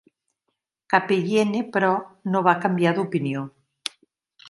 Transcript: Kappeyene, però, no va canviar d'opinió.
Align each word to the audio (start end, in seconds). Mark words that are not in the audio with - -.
Kappeyene, 0.93 1.63
però, 1.77 1.93
no 2.33 2.45
va 2.51 2.59
canviar 2.67 2.97
d'opinió. 3.01 3.49